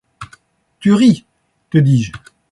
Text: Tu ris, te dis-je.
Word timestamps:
Tu 0.79 0.93
ris, 0.93 1.25
te 1.69 1.77
dis-je. 1.77 2.11